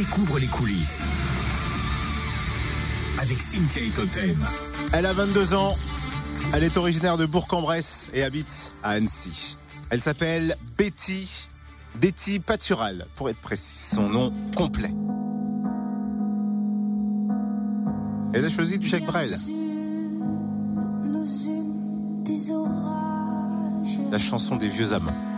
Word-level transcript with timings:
découvre 0.00 0.38
les 0.38 0.46
coulisses. 0.46 1.04
Avec 3.18 3.38
Cynthia 3.38 3.82
et 3.82 3.90
Totem. 3.90 4.38
Elle 4.94 5.04
a 5.04 5.12
22 5.12 5.52
ans. 5.52 5.76
Elle 6.54 6.64
est 6.64 6.78
originaire 6.78 7.18
de 7.18 7.26
Bourg-en-Bresse 7.26 8.08
et 8.14 8.22
habite 8.22 8.72
à 8.82 8.92
Annecy. 8.92 9.58
Elle 9.90 10.00
s'appelle 10.00 10.56
Betty, 10.78 11.48
Betty 11.96 12.38
Patural, 12.38 13.08
pour 13.14 13.28
être 13.28 13.40
précis, 13.42 13.94
son 13.94 14.08
nom 14.08 14.32
complet. 14.56 14.94
Elle 18.32 18.46
a 18.46 18.48
choisi 18.48 18.78
du 18.78 18.88
Jacques 18.88 19.04
Brel. 19.04 19.28
La 24.10 24.18
chanson 24.18 24.56
des 24.56 24.68
vieux 24.68 24.94
amants. 24.94 25.30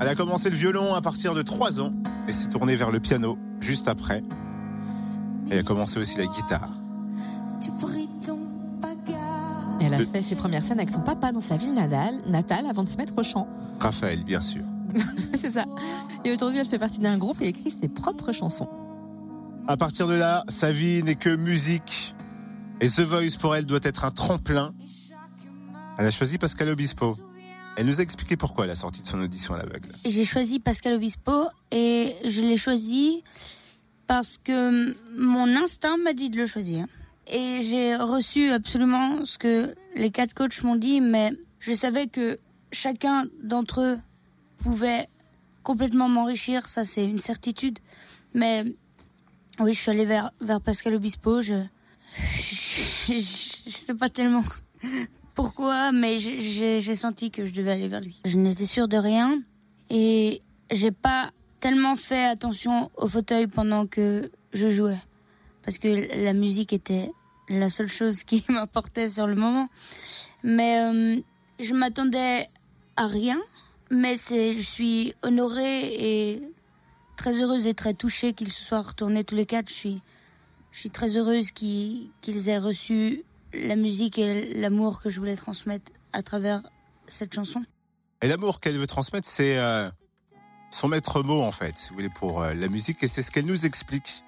Elle 0.00 0.08
a 0.08 0.14
commencé 0.14 0.48
le 0.48 0.56
violon 0.56 0.94
à 0.94 1.02
partir 1.02 1.34
de 1.34 1.42
3 1.42 1.80
ans 1.80 1.92
et 2.26 2.32
s'est 2.32 2.48
tournée 2.48 2.76
vers 2.76 2.90
le 2.90 3.00
piano 3.00 3.38
juste 3.60 3.88
après. 3.88 4.22
Et 5.50 5.58
a 5.58 5.62
commencé 5.62 5.98
aussi 5.98 6.16
la 6.16 6.26
guitare. 6.26 6.70
Elle 9.80 9.94
a 9.94 9.98
fait 9.98 10.22
ses 10.22 10.36
premières 10.36 10.62
scènes 10.62 10.78
avec 10.78 10.90
son 10.90 11.00
papa 11.00 11.32
dans 11.32 11.40
sa 11.40 11.56
ville 11.56 11.74
natale, 11.74 12.22
natale 12.26 12.66
avant 12.66 12.84
de 12.84 12.88
se 12.88 12.96
mettre 12.96 13.18
au 13.18 13.22
chant. 13.22 13.48
Raphaël, 13.80 14.24
bien 14.24 14.40
sûr. 14.40 14.62
C'est 15.34 15.50
ça. 15.50 15.64
Et 16.24 16.32
aujourd'hui, 16.32 16.58
elle 16.58 16.66
fait 16.66 16.78
partie 16.78 17.00
d'un 17.00 17.18
groupe 17.18 17.40
et 17.40 17.48
écrit 17.48 17.70
ses 17.70 17.88
propres 17.88 18.32
chansons. 18.32 18.68
À 19.66 19.76
partir 19.76 20.06
de 20.06 20.14
là, 20.14 20.44
sa 20.48 20.72
vie 20.72 21.02
n'est 21.02 21.14
que 21.14 21.34
musique. 21.34 22.14
Et 22.80 22.88
The 22.88 23.00
Voice 23.00 23.36
pour 23.38 23.54
elle 23.54 23.66
doit 23.66 23.80
être 23.82 24.04
un 24.04 24.10
tremplin. 24.10 24.72
Elle 25.98 26.06
a 26.06 26.10
choisi 26.10 26.38
Pascal 26.38 26.68
Obispo. 26.70 27.16
Elle 27.80 27.86
nous 27.86 27.98
a 27.98 28.02
expliqué 28.02 28.36
pourquoi 28.36 28.66
elle 28.66 28.72
a 28.72 28.74
sorti 28.74 29.00
de 29.00 29.06
son 29.06 29.22
audition 29.22 29.54
à 29.54 29.56
l'aveugle. 29.56 29.88
J'ai 30.04 30.26
choisi 30.26 30.60
Pascal 30.60 30.92
Obispo 30.92 31.46
et 31.70 32.14
je 32.26 32.42
l'ai 32.42 32.58
choisi 32.58 33.24
parce 34.06 34.36
que 34.36 34.94
mon 35.16 35.56
instinct 35.56 35.96
m'a 35.96 36.12
dit 36.12 36.28
de 36.28 36.36
le 36.36 36.44
choisir. 36.44 36.84
Et 37.26 37.62
j'ai 37.62 37.96
reçu 37.96 38.50
absolument 38.50 39.24
ce 39.24 39.38
que 39.38 39.74
les 39.96 40.10
quatre 40.10 40.34
coachs 40.34 40.62
m'ont 40.62 40.76
dit, 40.76 41.00
mais 41.00 41.32
je 41.58 41.72
savais 41.72 42.06
que 42.06 42.38
chacun 42.70 43.24
d'entre 43.42 43.80
eux 43.80 43.98
pouvait 44.58 45.08
complètement 45.62 46.10
m'enrichir, 46.10 46.68
ça 46.68 46.84
c'est 46.84 47.06
une 47.06 47.18
certitude. 47.18 47.78
Mais 48.34 48.66
oui, 49.58 49.72
je 49.72 49.80
suis 49.80 49.90
allée 49.90 50.04
vers, 50.04 50.32
vers 50.42 50.60
Pascal 50.60 50.92
Obispo. 50.96 51.40
Je, 51.40 51.54
je, 52.18 52.82
je 53.66 53.74
sais 53.74 53.94
pas 53.94 54.10
tellement 54.10 54.44
pourquoi, 55.34 55.92
mais 55.92 56.18
j'ai 56.18 56.94
senti 56.94 57.30
que 57.30 57.46
je 57.46 57.52
devais 57.52 57.72
aller 57.72 57.88
vers 57.88 58.00
lui. 58.00 58.20
Je 58.24 58.36
n'étais 58.36 58.66
sûre 58.66 58.88
de 58.88 58.96
rien 58.96 59.42
et 59.88 60.42
j'ai 60.70 60.90
pas 60.90 61.30
tellement 61.60 61.96
fait 61.96 62.24
attention 62.24 62.90
au 62.96 63.06
fauteuil 63.06 63.46
pendant 63.46 63.86
que 63.86 64.30
je 64.52 64.70
jouais 64.70 64.98
parce 65.62 65.78
que 65.78 66.22
la 66.24 66.32
musique 66.32 66.72
était 66.72 67.12
la 67.48 67.68
seule 67.70 67.88
chose 67.88 68.24
qui 68.24 68.44
m'apportait 68.48 69.08
sur 69.08 69.26
le 69.26 69.34
moment. 69.34 69.68
Mais 70.42 70.80
euh, 70.80 71.20
je 71.58 71.74
m'attendais 71.74 72.48
à 72.96 73.06
rien, 73.06 73.38
mais 73.90 74.16
je 74.16 74.60
suis 74.60 75.14
honorée 75.22 76.32
et 76.32 76.42
très 77.16 77.42
heureuse 77.42 77.66
et 77.66 77.74
très 77.74 77.94
touchée 77.94 78.32
qu'ils 78.32 78.52
se 78.52 78.62
soient 78.62 78.82
retournés 78.82 79.24
tous 79.24 79.34
les 79.34 79.46
quatre. 79.46 79.70
Je 79.70 79.98
suis 80.78 80.90
très 80.90 81.16
heureuse 81.16 81.50
qu'ils 81.50 82.48
aient 82.48 82.58
reçu 82.58 83.24
la 83.52 83.76
musique 83.76 84.18
et 84.18 84.54
l'amour 84.54 85.00
que 85.00 85.10
je 85.10 85.18
voulais 85.18 85.36
transmettre 85.36 85.90
à 86.12 86.22
travers 86.22 86.60
cette 87.06 87.34
chanson. 87.34 87.62
Et 88.22 88.28
l'amour 88.28 88.60
qu'elle 88.60 88.76
veut 88.76 88.86
transmettre, 88.86 89.26
c'est 89.26 89.58
euh, 89.58 89.90
son 90.70 90.88
maître 90.88 91.22
mot 91.22 91.42
en 91.42 91.52
fait, 91.52 91.76
si 91.78 91.90
vous 91.90 91.96
voulez, 91.96 92.10
pour 92.10 92.42
euh, 92.42 92.52
la 92.54 92.68
musique, 92.68 93.02
et 93.02 93.08
c'est 93.08 93.22
ce 93.22 93.30
qu'elle 93.30 93.46
nous 93.46 93.66
explique. 93.66 94.22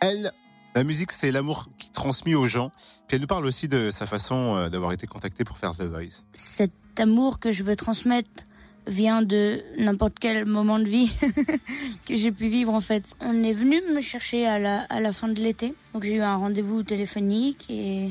Elle, 0.00 0.32
la 0.74 0.84
musique, 0.84 1.12
c'est 1.12 1.30
l'amour 1.30 1.68
qui 1.78 1.90
transmet 1.90 2.34
aux 2.34 2.46
gens. 2.46 2.70
Puis 3.08 3.16
elle 3.16 3.20
nous 3.20 3.26
parle 3.26 3.46
aussi 3.46 3.68
de 3.68 3.90
sa 3.90 4.06
façon 4.06 4.56
euh, 4.56 4.68
d'avoir 4.68 4.92
été 4.92 5.06
contactée 5.06 5.44
pour 5.44 5.58
faire 5.58 5.74
The 5.74 5.82
Voice. 5.82 6.24
Cet 6.32 6.72
amour 6.98 7.38
que 7.38 7.50
je 7.50 7.62
veux 7.62 7.76
transmettre 7.76 8.44
vient 8.86 9.22
de 9.22 9.62
n'importe 9.78 10.18
quel 10.18 10.46
moment 10.46 10.78
de 10.78 10.88
vie 10.88 11.10
que 12.06 12.14
j'ai 12.14 12.32
pu 12.32 12.48
vivre 12.48 12.72
en 12.72 12.80
fait. 12.80 13.04
On 13.20 13.42
est 13.42 13.52
venu 13.52 13.80
me 13.92 14.00
chercher 14.00 14.46
à 14.46 14.58
la, 14.58 14.82
à 14.82 15.00
la 15.00 15.12
fin 15.12 15.28
de 15.28 15.40
l'été. 15.40 15.74
Donc 15.92 16.04
j'ai 16.04 16.14
eu 16.14 16.20
un 16.20 16.36
rendez-vous 16.36 16.82
téléphonique 16.82 17.66
et 17.68 18.10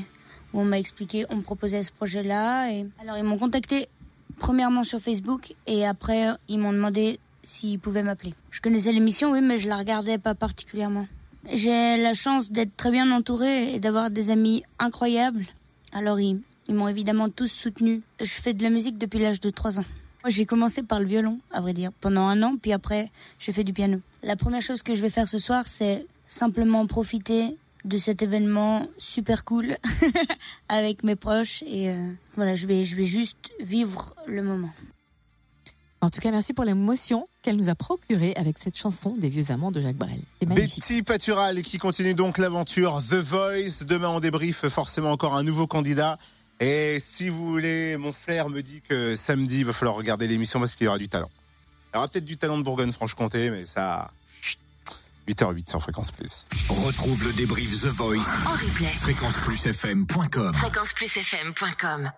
on 0.56 0.64
m'a 0.64 0.78
expliqué, 0.78 1.26
on 1.30 1.36
me 1.36 1.42
proposait 1.42 1.82
ce 1.82 1.92
projet-là. 1.92 2.70
Et 2.72 2.86
alors 3.00 3.16
ils 3.16 3.24
m'ont 3.24 3.38
contacté 3.38 3.88
premièrement 4.38 4.84
sur 4.84 5.00
Facebook 5.00 5.54
et 5.66 5.86
après 5.86 6.30
ils 6.48 6.58
m'ont 6.58 6.72
demandé 6.72 7.20
s'ils 7.42 7.78
pouvaient 7.78 8.02
m'appeler. 8.02 8.34
Je 8.50 8.60
connaissais 8.60 8.92
l'émission, 8.92 9.32
oui, 9.32 9.40
mais 9.40 9.56
je 9.56 9.68
la 9.68 9.76
regardais 9.76 10.18
pas 10.18 10.34
particulièrement. 10.34 11.06
J'ai 11.52 11.96
la 11.96 12.12
chance 12.12 12.50
d'être 12.50 12.76
très 12.76 12.90
bien 12.90 13.10
entourée 13.12 13.74
et 13.74 13.78
d'avoir 13.78 14.10
des 14.10 14.30
amis 14.30 14.64
incroyables. 14.78 15.44
Alors 15.92 16.18
ils, 16.18 16.40
ils 16.68 16.74
m'ont 16.74 16.88
évidemment 16.88 17.28
tous 17.28 17.46
soutenu. 17.46 18.02
Je 18.20 18.26
fais 18.26 18.52
de 18.52 18.62
la 18.62 18.70
musique 18.70 18.98
depuis 18.98 19.20
l'âge 19.20 19.40
de 19.40 19.50
3 19.50 19.78
ans. 19.80 19.84
J'ai 20.28 20.44
commencé 20.44 20.82
par 20.82 20.98
le 20.98 21.06
violon, 21.06 21.38
à 21.52 21.60
vrai 21.60 21.72
dire, 21.72 21.92
pendant 22.00 22.22
un 22.22 22.42
an, 22.42 22.56
puis 22.60 22.72
après, 22.72 23.12
j'ai 23.38 23.52
fait 23.52 23.62
du 23.62 23.72
piano. 23.72 24.00
La 24.24 24.34
première 24.34 24.60
chose 24.60 24.82
que 24.82 24.94
je 24.94 25.00
vais 25.00 25.08
faire 25.08 25.28
ce 25.28 25.38
soir, 25.38 25.68
c'est 25.68 26.04
simplement 26.26 26.84
profiter 26.86 27.56
de 27.86 27.98
cet 27.98 28.20
événement 28.20 28.88
super 28.98 29.44
cool 29.44 29.78
avec 30.68 31.04
mes 31.04 31.16
proches 31.16 31.62
et 31.66 31.88
euh, 31.88 32.12
voilà, 32.34 32.54
je 32.54 32.66
vais, 32.66 32.84
je 32.84 32.96
vais 32.96 33.06
juste 33.06 33.36
vivre 33.60 34.14
le 34.26 34.42
moment. 34.42 34.70
En 36.02 36.10
tout 36.10 36.20
cas, 36.20 36.30
merci 36.30 36.52
pour 36.52 36.64
l'émotion 36.64 37.26
qu'elle 37.42 37.56
nous 37.56 37.68
a 37.68 37.74
procurée 37.74 38.34
avec 38.36 38.58
cette 38.58 38.76
chanson 38.76 39.16
des 39.16 39.28
vieux 39.28 39.50
amants 39.50 39.70
de 39.70 39.80
Jacques 39.80 39.96
Brel. 39.96 40.20
Betty 40.44 41.02
Patural 41.02 41.62
qui 41.62 41.78
continue 41.78 42.14
donc 42.14 42.38
l'aventure 42.38 42.98
The 42.98 43.14
Voice. 43.14 43.84
Demain, 43.86 44.08
on 44.10 44.20
débrief 44.20 44.68
forcément 44.68 45.10
encore 45.10 45.34
un 45.34 45.42
nouveau 45.42 45.66
candidat. 45.66 46.18
Et 46.60 46.98
si 47.00 47.28
vous 47.28 47.46
voulez, 47.46 47.96
mon 47.96 48.12
flair 48.12 48.50
me 48.50 48.62
dit 48.62 48.82
que 48.86 49.16
samedi, 49.16 49.60
il 49.60 49.64
va 49.64 49.72
falloir 49.72 49.96
regarder 49.96 50.28
l'émission 50.28 50.60
parce 50.60 50.74
qu'il 50.74 50.84
y 50.84 50.88
aura 50.88 50.98
du 50.98 51.08
talent. 51.08 51.30
Il 51.92 51.96
y 51.96 51.98
aura 51.98 52.08
peut-être 52.08 52.24
du 52.24 52.36
talent 52.36 52.58
de 52.58 52.62
Bourgogne-Franche-Comté, 52.62 53.50
mais 53.50 53.64
ça... 53.64 54.10
8h08 55.28 55.70
sur 55.70 55.82
Fréquence 55.82 56.10
Plus. 56.12 56.46
Retrouve 56.68 57.24
le 57.24 57.32
débrief 57.32 57.80
The 57.80 57.86
Voice 57.86 58.26
En 58.46 58.52
replay. 58.52 58.94
fréquenceplusfm.com. 58.94 60.54
Fréquenceplusfm.com 60.54 62.10